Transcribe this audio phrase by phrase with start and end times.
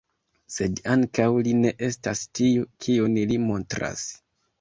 [0.53, 4.07] Sed ankaŭ li ne estas tiu, kiun li montras.